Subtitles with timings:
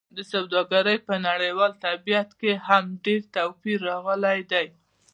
[0.15, 4.67] د سوداګرۍ په نړیوال طبیعت کې هم ډېر توپیر راغلی دی.